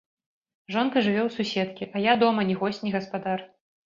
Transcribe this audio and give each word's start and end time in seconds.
Жонка 0.75 1.03
жыве 1.07 1.19
ў 1.27 1.33
суседкі, 1.35 1.83
а 1.97 2.01
я 2.05 2.13
дома 2.23 2.41
ні 2.53 2.57
госць, 2.63 2.81
ні 2.87 2.95
гаспадар. 2.97 3.45